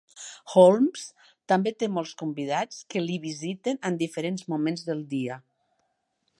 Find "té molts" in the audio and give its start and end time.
1.83-2.15